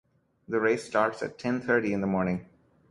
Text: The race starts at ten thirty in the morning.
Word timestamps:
The 0.47 0.59
race 0.59 0.83
starts 0.83 1.21
at 1.21 1.37
ten 1.37 1.61
thirty 1.61 1.93
in 1.93 2.01
the 2.01 2.07
morning. 2.07 2.49